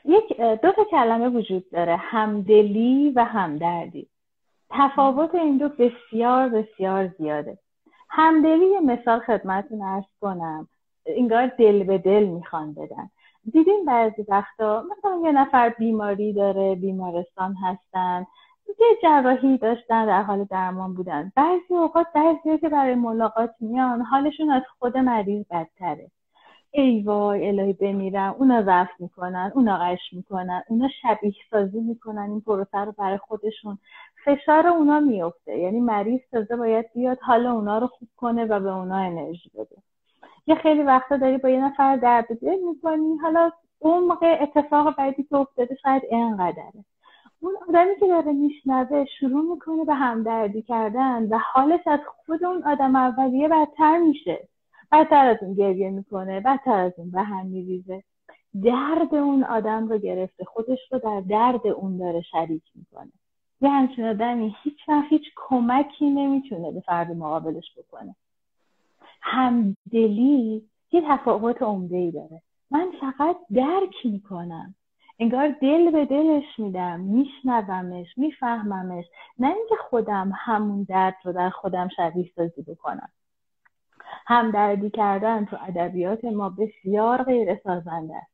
[0.05, 4.09] یک دو تا کلمه وجود داره همدلی و همدردی.
[4.71, 7.59] تفاوت این دو بسیار بسیار زیاده.
[8.11, 10.69] همدلی یه مثال خدمتتون ارز کنم.
[11.07, 13.11] انگار دل به دل می‌خوان بدن.
[13.53, 18.27] دیدین بعضی وقتا مثلا یه نفر بیماری داره بیمارستان هستن.
[18.69, 21.33] یه جراحی داشتن در حال درمان بودن.
[21.37, 26.11] بعضی اوقات بعضی که برای ملاقات میان حالشون از خود مریض بدتره.
[26.71, 32.41] ای وای الهی بمیرم اونا ضعف می‌کنن اونا قش می‌کنن اونا شبیه سازی می‌کنن این
[32.41, 33.79] پروسه رو برای خودشون.
[34.25, 38.73] فشار اونا میفته یعنی مریض تازه باید بیاد حال اونا رو خوب کنه و به
[38.73, 39.77] اونا انرژی بده.
[40.47, 43.51] یه خیلی وقتا داری با یه نفر درد دل می‌کنی حالا
[43.85, 46.85] موقع اتفاق بعدی که افتاده شاید اینقدره.
[47.43, 52.63] اون آدمی که داره میشنوه شروع می‌کنه به همدردی کردن و حالش از خود اون
[52.63, 54.49] آدم اولیه بدتر میشه.
[54.93, 58.03] بدتر از اون گریه می‌کنه بدتر از اون به هم میریزه.
[58.63, 63.13] درد اون آدم رو گرفته خودش رو در درد اون داره شریک می‌کنه.
[63.61, 68.15] یه همچین آدمی هیچ وقت هیچ کمکی نمی‌تونه به فرد مقابلش بکنه.
[69.21, 72.43] همدلی یه تفاوت عمده ای داره.
[72.71, 74.75] من فقط درک می‌کنم.
[75.23, 79.05] انگار دل به دلش میدم میشنومش میفهممش.
[79.39, 83.09] نه اینکه خودم همون درد رو در خودم شبیه سازی بکنم.
[84.27, 88.33] همدردی کردن تو ادبیات ما بسیار غیر سازنده است.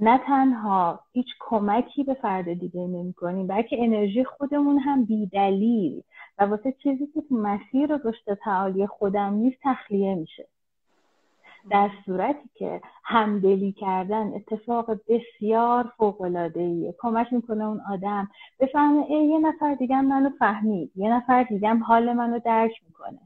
[0.00, 6.02] نه تنها هیچ کمکی به فرد دیگه نمی کنیم بلکه انرژی خودمون هم بیدلیل
[6.38, 10.48] و واسه چیزی که تو مسیر رشد تعالی خودم نیست تخلیه میشه.
[11.70, 18.28] در صورتی که همدلی کردن اتفاق بسیار فوق العاده کمک می‌کنه اون آدم
[18.60, 23.18] بفهمه ای یه نفر دیگه منو فهمید یه نفر دیگه حال منو درک می‌کنه.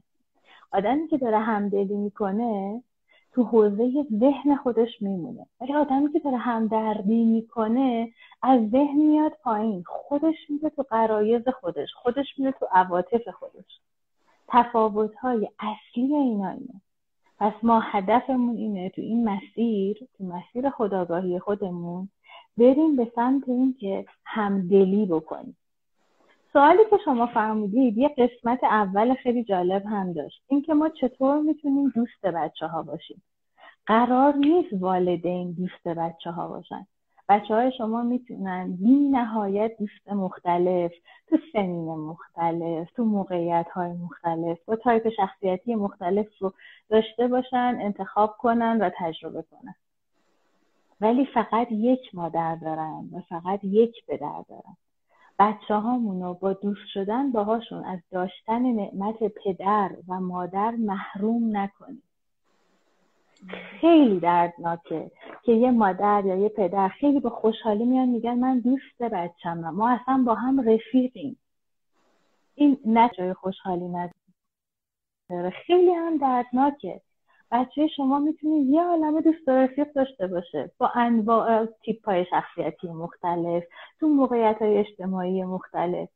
[0.71, 2.83] آدمی که داره همدلی می‌کنه
[3.31, 5.45] تو حوزه ذهن خودش میمونه.
[5.61, 9.83] ولی آدمی که داره همدردی می‌کنه از ذهن میاد پایین.
[9.87, 13.79] خودش میره تو قرایز خودش خودش میره تو عواطف خودش.
[14.47, 16.81] تفاوت های اصلی اینا اینه.
[17.39, 22.09] پس ما هدفمون اینه تو این مسیر تو مسیر خداگاهی خودمون
[22.57, 25.57] بریم به سمت اینکه همدلی بکنیم.
[26.53, 30.43] سوالی که شما فرمودید یه قسمت اول خیلی جالب هم داشت.
[30.47, 33.21] اینکه ما چطور می‌تونیم دوست بچه ها باشیم؟
[33.85, 36.87] قرار نیست والدین دوست بچه ها باشن.
[37.29, 40.91] بچه های شما می‌تونن بی نهایت دوست مختلف
[41.27, 46.53] تو سنین مختلف تو موقعیت های مختلف با تایپ شخصیتی مختلف رو
[46.89, 49.75] داشته باشن انتخاب کنن و تجربه کنن.
[51.01, 54.75] ولی فقط یک مادر دارن و فقط یک پدر دارن.
[55.39, 62.03] بچه هامونو با دوست شدن باهاشون از داشتن نعمت پدر و مادر محروم نکنیم
[63.81, 65.11] خیلی دردناکه
[65.43, 69.89] که یه مادر یا یه پدر خیلی با خوشحالی میان میگن من دوست بچم ما
[69.89, 71.37] اصلا با هم رفیقیم.
[72.55, 75.49] این نه جای خوشحالی نداره.
[75.67, 77.01] خیلی هم دردناکه.
[77.51, 80.71] بچه شما می‌تونه یه عالمه دوست رفیق داشته باشه.
[80.77, 83.63] با انواع تیپ های شخصیتی مختلف
[83.99, 86.09] تو موقعیت های اجتماعی مختلف.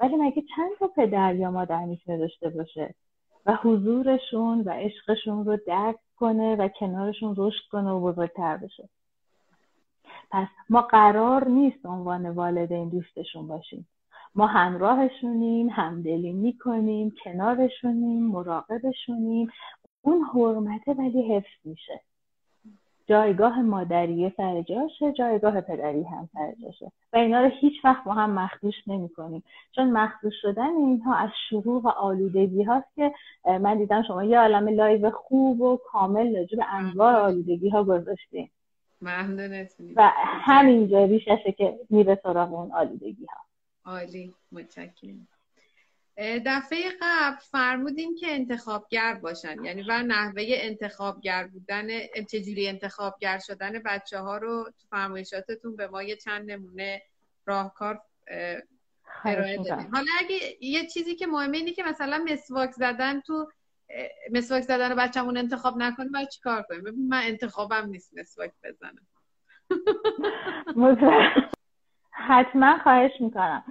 [0.00, 2.94] ولی مگه چند تا پدر یا مادر می‌تونه داشته باشه؟
[3.46, 8.88] و حضورشون و عشقشون رو درک کنه و کنارشون رشد کنه و بزرگتر بشه.
[10.30, 13.88] پس ما قرار نیست عنوان والدین دوستشون باشیم.
[14.34, 19.48] ما همراهشونیم همدلی می‌کنیم کنارشونیم مراقبشونیم.
[20.02, 22.00] اون حرمته ولی حفظ میشه.
[23.06, 26.92] جایگاه مادری سر جاشه جایگاه پدری هم سر جاشه.
[27.12, 29.42] و اینا رو هیچ وقت با هم مخدوش نمی کنیم.
[29.72, 33.12] چون مخدوش شدن اینها از شروع و آلودگی هاست که
[33.44, 38.50] من دیدم شما یه عالم live خوب و کامل راجع به انواع آلودگی ها گذاشتیم
[39.96, 43.42] و همینجا ریششه که میره سراغ اون آلودگی ها.
[43.92, 44.34] عالی.
[44.52, 45.28] متشکرم.
[46.46, 51.86] دفعه قبل فرمودین که انتخابگر باشن یعنی و نحوه انتخابگر بودن
[52.30, 57.02] چجوری انتخابگر شدن بچه ها رو تو فرمایشاتتون به ما یه چند نمونه
[57.46, 58.00] راهکار
[59.24, 63.48] ارائه دادین حالا اگه یه چیزی که مهمه اینه که مثلا مسواک زدن تو
[64.32, 69.06] مسواک زدن رو بچه‌مون انتخاب نکنیم باید چیکار کنیم؟ ببین من انتخابم نیست مسواک بزنم.
[72.12, 73.62] حتما خواهش می‌کنم.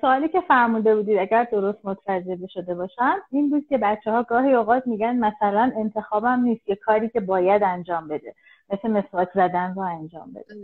[0.00, 4.52] سوالی که فرموده بودید اگر درست متوجه شده باشم این بود که بچه ها گاهی
[4.52, 8.34] اوقات میگن مثلا انتخابم نیست یه کاری که باید انجام بده.
[8.72, 10.54] مثل مسواک زدن رو انجام بده.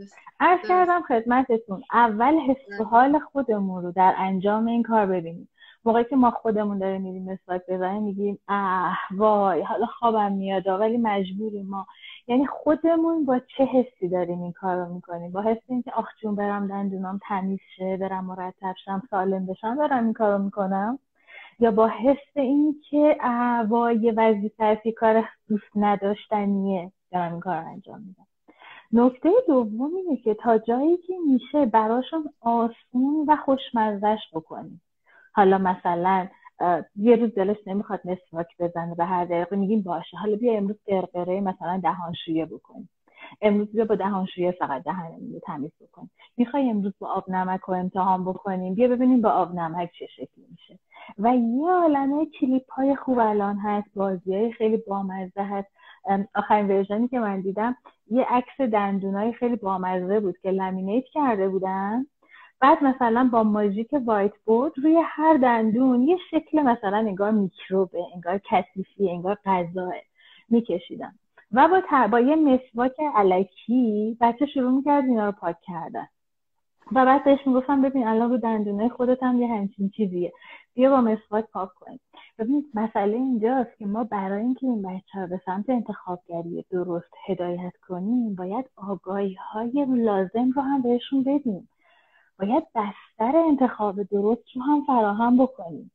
[0.40, 5.49] ارز کردم خدمتتون اول حس حال خودمون رو در انجام این کار ببینیم.
[5.85, 10.96] موقعی که ما خودمون داریم میریم مسواک بزنیم میگیم اه وای حالا خوابم میاد ولی
[10.96, 11.87] مجبوریم ما.
[12.30, 16.34] یعنی خودمون با چه حسی داریم این کار رو می‌کنیم؟ با حس اینکه آخ جون
[16.34, 20.98] برم دندونام تمیز شه برم مرتب شم سالم بشم دارم این کار رو می‌کنم؟
[21.60, 23.16] یا با حس اینکه
[23.68, 28.26] وای وظیفه کار دوست نداشتنیه دارم این کار انجام میدم.
[28.92, 34.82] نکته دوم اینه که تا جایی که میشه براشون آسون و خوشمزش بکنیم.
[35.32, 36.28] حالا مثلا
[36.96, 40.16] یه روز دلش نمی‌خواد مسواک بزنه به هر دقیقه میگیم باشه.
[40.16, 42.88] حالا بیا امروز قرقره مثلا دهانشویه بکنیم.
[43.42, 46.11] امروز بیا با دهانشویه فقط دهنمون رو تمیز بکنیم.
[46.37, 50.46] می‌خوای امروز با آب نمک رو امتحان بکنیم؟ بیا ببینیم با آب نمک چه شکلی
[50.51, 50.79] میشه.
[51.18, 55.68] و یه عالمه کلیپ های خوب الان هست بازی های خیلی بامزه هست.
[56.35, 57.77] آخرین ورژنی که من دیدم
[58.11, 62.07] یه عکس دندونای خیلی بامزه بود که لامینیت کرده بودن.
[62.61, 68.40] بعد مثلا با ماژیک وایت بورد روی هر دندون یه شکل مثلا انگار میکروبه انگار
[68.51, 69.92] کثیفی انگار غذاه
[70.49, 71.12] میکشیدم
[71.53, 76.07] و با, با یه مسواک علکی بچه شروع می‌کرد اینا رو پاک کردن.
[76.92, 80.33] و بعد بهش می‌گفتم ببین الان رو دندونه خودت هم یه همچین چیزیه.
[80.75, 82.01] بیا با مسواک پاک کنیم
[82.38, 87.73] ببینید مسئله اینجاست که ما برای اینکه این بچه ها به سمت انتخابگری درست هدایت
[87.88, 91.68] کنیم باید آگاهی های لازم رو هم بهشون بدیم.
[92.40, 95.90] باید بستر انتخاب درست رو هم فراهم بکنیم.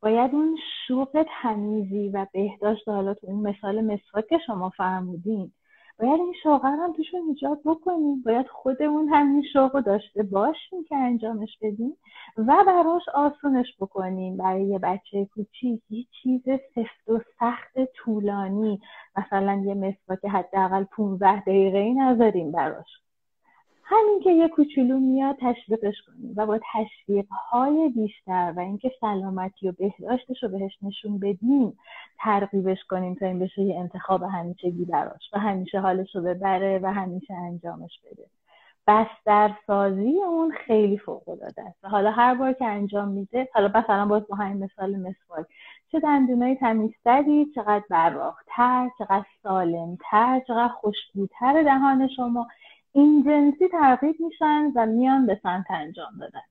[0.00, 5.52] باید اون شوق تمیزی و بهداشت حالا تو اون مثال مسواک شما فرمودین
[5.98, 8.22] باید این شوق هم توشون ایجاد بکنیم.
[8.22, 11.96] باید خودمون همین شوق رو داشته باشیم که انجامش بدیم
[12.36, 14.36] و براش آسونش بکنیم.
[14.36, 16.42] برای یه بچه کوچیک یه چیز
[16.74, 18.80] سفت و سخت طولانی.
[19.16, 23.03] مثلا یه مسواک حداقل 15 دقیقه ای نذاریم براش.
[23.86, 29.68] همین که یه کوچولو میاد تشویقش کنیم و با تشویق های بیشتر و اینکه سلامتی
[29.68, 31.78] و بهداشتش رو بهش نشون بدیم
[32.18, 36.92] ترغیبش کنیم تا این بشه یه انتخاب همیشگی براش و همیشه حالش رو ببره و
[36.92, 38.26] همیشه انجامش بده.
[38.86, 41.84] بسترسازی اون خیلی فوق العاده است.
[41.84, 45.46] حالا هر بار که انجام میده حالا مثلا باز با همین مثال مسواک
[45.92, 52.46] چه دندونای تمیزتری چقدر براختر چقدر سالمتر چقدر خوشبوتر دهان شما
[52.94, 56.42] این جنسی ترغیب میشن و میان به سمت انجام دادن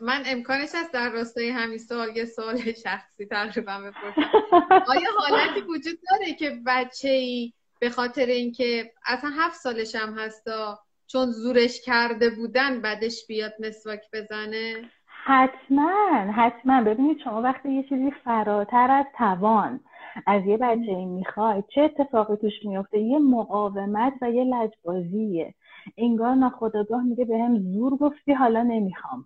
[0.00, 4.30] من امکانش هست در راستای همین سوال یه سوال شخصی تقریبا بپرسم.
[4.92, 10.78] آیا حالتی وجود داره که بچه ای به خاطر اینکه اصلا هفت سالش هم هستا
[11.06, 16.82] چون زورش کرده بودن بعدش بیاد مسواک بزنه؟ حتما حتما.
[16.82, 19.80] ببینید شما وقتی یه چیزی فراتر از توان
[20.26, 25.54] از یه بچه این می‌خوای چه اتفاقی توش میفته؟ یه مقاومت و یه لجبازیه.
[25.98, 29.24] انگار ناخداگاه میگه به هم زور گفتی حالا نمی‌خوام.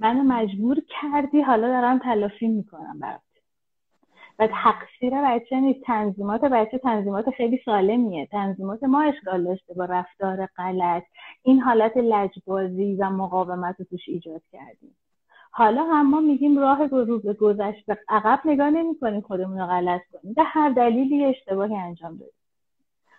[0.00, 3.20] منو مجبور کردی حالا دارم تلافی می‌کنم برات.
[4.38, 5.80] و تقصیر بچه نیست.
[5.84, 8.26] تنظیمات بچه تنظیمات خیلی سالمیه.
[8.26, 11.02] تنظیمات ما اشکال داشته با رفتار غلط.
[11.42, 14.96] این حالت لجبازی و مقاومت رو توش ایجاد کردیم.
[15.58, 20.00] حالا هم ما میگیم راه رو به گذشت به عقب نگاه نمی‌کنیم خودمون رو غلط
[20.12, 20.34] کنیم.
[20.34, 22.34] به هر دلیلی اشتباهی انجام دادیم.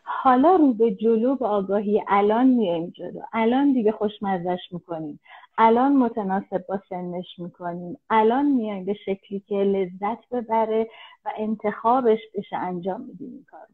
[0.04, 3.22] حالا رو به جلو به آگاهی الان میایم جلو.
[3.34, 5.20] الان دیگه خوشمزش می‌کنیم.
[5.58, 7.98] الان متناسب با سنش می‌کنیم.
[8.10, 10.90] الان میایم به شکلی که لذت ببره
[11.26, 13.68] و انتخابش بشه انجام میدیم این کار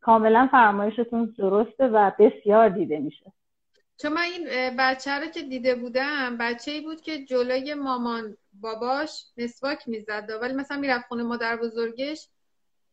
[0.00, 3.32] کاملا فرمایشتون درسته و بسیار دیده میشه.
[4.00, 9.24] چون من این بچه رو که دیده بودم بچه ای بود که جلوی مامان باباش
[9.36, 12.28] مسواک می‌زد ولی مثلا می‌رفت خونه مادر بزرگش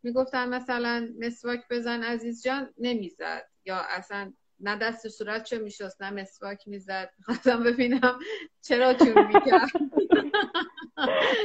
[0.03, 3.45] می‌گفتن مثلا مسواک بزن عزیز جان نمی‌زد.
[3.65, 7.09] یا اصلا نه دست صورت چه میشست نه مسواک می‌زد.
[7.25, 8.19] خواستم ببینم
[8.61, 9.69] چرا جور می‌کرد.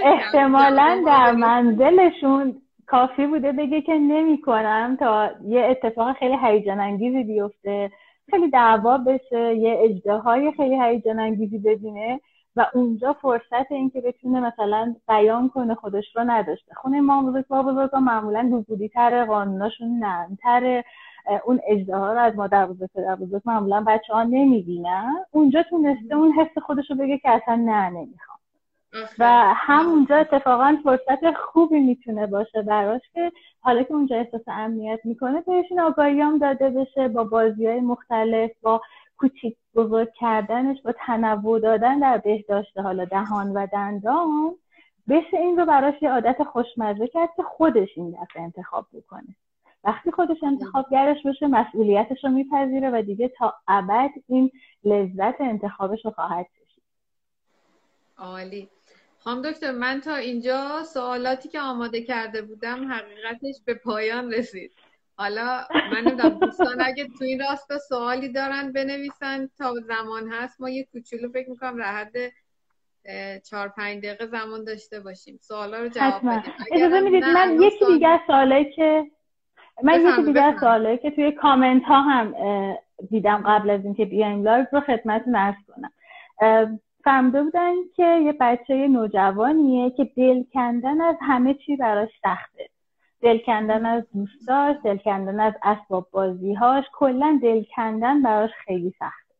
[0.04, 7.90] احتمالا در منزلشون کافی بوده بگه که نمی‌کنم تا یه اتفاق خیلی هیجان انگیزی بیفته.
[8.30, 12.20] خیلی دعوا بشه یه اجدهای خیلی هیجان انگیزی ببینه
[12.56, 16.74] و اونجا فرصت اینکه بتونه مثلا بیان کنه خودش رو نداشته.
[16.74, 20.84] خونه ما بزرگ با بزرگ معمولا دوبودی تر قانوناشون نرمتره.
[21.44, 25.14] اون اجدها رو از مادر بزرگ پدر بزرگ معمولا بچه ها نمی‌بینن.
[25.30, 28.33] اونجا تونسته اون حس خودش رو بگه که اصلا نه نمی‌خوام.
[29.18, 35.40] و همونجا اتفاقا فرصت خوبی می‌تونه باشه براش که حالا که اونجا احساس امنیت می‌کنه
[35.40, 38.80] بهش این آگاهی هم داده بشه با بازی های مختلف با
[39.18, 44.54] کوچیک بزرگ کردنش با تنوع دادن در بهداشت حالا دهان و دندان
[45.08, 49.36] بشه این رو براش یه عادت خوشمزه کرد که خودش این دفعه انتخاب بکنه.
[49.84, 54.50] وقتی خودش انتخابگرش بشه مسئولیتش رو میپذیره و دیگه تا ابد این
[54.84, 56.82] لذت انتخابش رو خواهد کشید.
[58.18, 58.68] عالی.
[59.24, 64.72] خانم دکتر من تا اینجا سوالاتی که آماده کرده بودم حقیقتش به پایان رسید.
[65.16, 65.60] حالا
[65.92, 70.84] من نمی‌دونم دوستان اگه تو این راستا سوالی دارن بنویسن تا زمان هست ما یه
[70.92, 72.12] کوچولو فکر می‌کنم در حد
[73.42, 75.38] چهار پنج دقیقه زمان داشته باشیم.
[75.42, 76.52] سوالا رو جواب بدیم.
[76.72, 79.10] اجازه می‌دید من یکی دیگه سوالی که
[79.82, 82.34] من یکی دیگه سوالی که توی کامنت ها هم
[83.10, 86.80] دیدم قبل از اینکه بیایم live رو خدمتتون عرض کنم.
[87.04, 92.68] فرموده بودن که یه بچه نوجوانیه که دل کندن از همه چی براش سخته.
[93.22, 99.34] دل کندن از دوستاش دل کندن از اسباب بازیهاش کلا دل کندن براش خیلی سخته.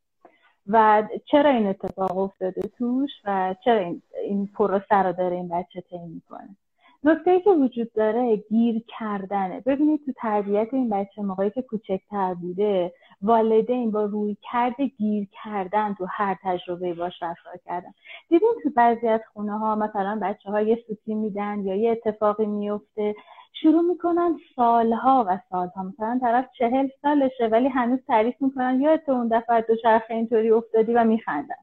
[0.66, 5.80] و چرا این اتفاق افتاده توش؟ و چرا این, این پروسه رو داره این بچه
[5.80, 6.56] طی می‌کنه؟
[7.04, 9.60] نکته که وجود داره گیر کردنه.
[9.60, 12.92] ببینید تو تربیت این بچه موقعی که کوچکتر بوده
[13.22, 17.94] والدین با روی کرده گیر کردن تو هر تجربه باش رفتار کردن.
[18.28, 22.46] دیدین تو بعضی از خونه ها مثلا بچه ها یه سوتی میدن یا یه اتفاقی
[22.46, 23.14] میفته
[23.52, 25.82] شروع می‌کنن سالها و سالها.
[25.82, 30.50] مثلا طرف چهل سالشه ولی هنوز تعریف می‌کنن یا تو اون دفعه دو چرخه اینطوری
[30.50, 31.54] افتادی و میخندن.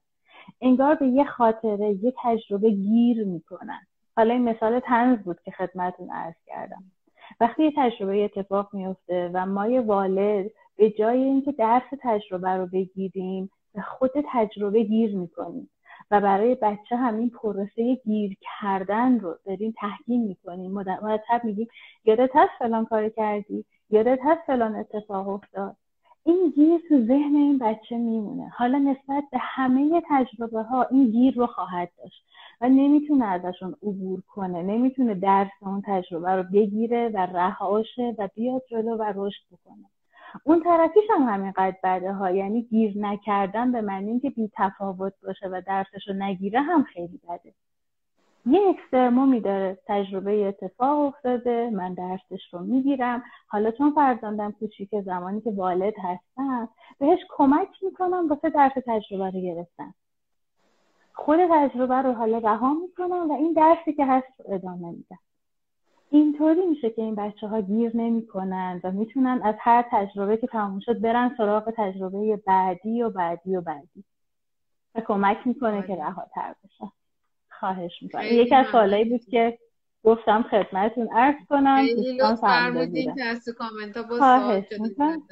[0.61, 3.81] انگار به یه خاطره یه تجربه گیر می‌کنن.
[4.21, 6.83] حالا این مثال تنز بود که خدمتون عرض کردم.
[7.39, 12.67] وقتی یه تجربه اتفاق میفته و ما یه والد به جای اینکه درس تجربه رو
[12.67, 15.69] بگیریم به خود تجربه گیر می‌کنیم
[16.11, 20.71] و برای بچه همین پروسه گیر کردن رو داریم تحکیم می‌کنیم.
[20.71, 21.67] مرتب میگیم
[22.05, 25.75] یادت هست فلان کار کردی؟ یادت هست فلان اتفاق افتاد؟
[26.25, 28.49] این گیر تو ذهن این بچه میمونه.
[28.49, 32.25] حالا نسبت به همه تجربه ها این گیر رو خواهد داشت
[32.61, 38.61] و نمی‌تونه ازشون عبور کنه نمی‌تونه درس اون تجربه رو بگیره و رهاشه و بیاد
[38.71, 39.85] جلو و رشد بکنه.
[40.43, 45.47] اون طرفیش هم همینقدر بده ها یعنی گیر نکردن به معنی اینکه بی تفاوت باشه
[45.47, 47.53] و درسش رو نگیره هم خیلی بده.
[48.45, 49.77] یه اکسترمومی داره.
[49.87, 53.23] تجربه اتفاق افتاده من درسش رو می‌گیرم.
[53.47, 56.69] حالا چون فرزندم کوچیک زمانی که والد هستم
[56.99, 59.93] بهش کمک می‌کنم واسه درس تجربه رو گرفتن.
[61.13, 65.19] خود تجربه رو حالا رها می‌کنم و این درسی که هست رو ادامه میدم.
[66.09, 70.79] اینطوری میشه که این بچه ها گیر نمی‌کنن و می‌تونن از هر تجربه که تموم
[70.79, 74.03] شد برن سراغ تجربه بعدی و بعدی و بعدی.
[74.95, 76.91] و کمک می‌کنه که رهاتر بشه
[77.61, 78.23] خواهش می‌کنم.
[78.23, 79.57] یکی از سوالایی بود که
[80.03, 81.87] گفتم خدمتتون عرض کنم.
[81.95, 85.23] دوستان فرمودین که از تو کامنت ها خواهش می‌کنم.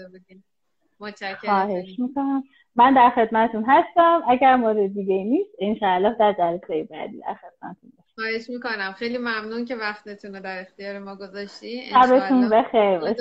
[1.39, 2.43] خواهش می‌کنم.
[2.75, 4.21] من در خدمتتون هستم.
[4.30, 8.91] اگر مورد دیگه نیست انشاءالله در جلسه بعدی در خدمتتون خواهش می‌کنم.
[8.91, 11.82] خیلی ممنون که وقتتون رو در اختیار ما گذاشتی.
[11.89, 13.15] شبتون بخیر باشه.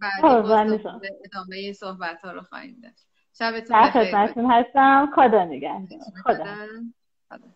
[0.00, 0.80] بعدی
[1.24, 3.06] ادامه صحبت ها رو خواهیم داشت.
[3.38, 4.02] شبتون بخیر.
[4.02, 5.12] در خدمتتون هستم.
[5.14, 5.98] خدا نگهدار.
[6.24, 6.44] خدا.
[7.28, 7.48] خدا.